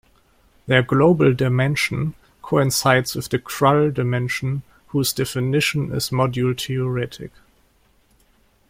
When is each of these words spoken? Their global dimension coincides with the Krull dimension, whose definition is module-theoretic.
Their 0.65 0.81
global 0.81 1.31
dimension 1.31 2.15
coincides 2.41 3.13
with 3.13 3.29
the 3.29 3.37
Krull 3.37 3.93
dimension, 3.93 4.63
whose 4.87 5.13
definition 5.13 5.93
is 5.93 6.09
module-theoretic. 6.09 7.29